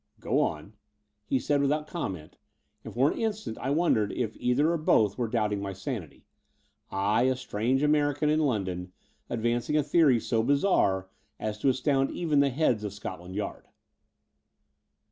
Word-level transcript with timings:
*'Go 0.19 0.39
on," 0.39 0.73
he 1.27 1.37
said 1.37 1.61
without 1.61 1.85
comment; 1.85 2.39
and 2.83 2.91
for 2.91 3.11
an 3.11 3.19
instant 3.19 3.55
I 3.59 3.69
wondered 3.69 4.11
if 4.11 4.35
either 4.37 4.71
or 4.71 4.77
both 4.79 5.15
were 5.15 5.27
doubt 5.27 5.53
ing 5.53 5.61
my 5.61 5.73
sanity— 5.73 6.25
^I, 6.91 7.29
a 7.31 7.35
strange 7.35 7.83
American 7.83 8.27
in 8.27 8.39
London, 8.39 8.93
advancing 9.29 9.77
a 9.77 9.83
theory 9.83 10.19
so 10.19 10.41
bizarre 10.41 11.07
as 11.39 11.59
to 11.59 11.69
astound 11.69 12.09
even 12.09 12.39
the 12.39 12.49
heads 12.49 12.83
of 12.83 12.93
Scotland 12.93 13.35
Yard 13.35 13.67